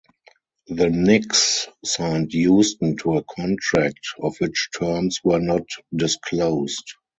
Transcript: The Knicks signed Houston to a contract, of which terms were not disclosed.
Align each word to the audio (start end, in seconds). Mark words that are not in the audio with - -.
The 0.65 0.89
Knicks 0.89 1.67
signed 1.85 2.31
Houston 2.31 2.97
to 2.97 3.17
a 3.17 3.23
contract, 3.23 3.99
of 4.19 4.35
which 4.39 4.69
terms 4.79 5.19
were 5.23 5.37
not 5.39 5.67
disclosed. 5.95 6.95